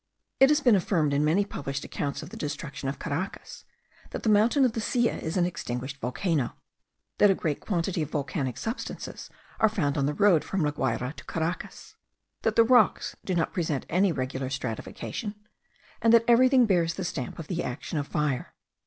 [0.39, 3.65] It has been affirmed, in many published accounts of the destruction of Caracas,
[4.09, 6.55] that the mountain of the Silla is an extinguished volcano;
[7.19, 9.29] that a great quantity of volcanic substances
[9.59, 11.97] are found on the road from La Guayra to Caracas;
[12.41, 15.35] that the rocks do not present any regular stratification;
[16.01, 18.55] and that everything bears the stamp of the action of fire.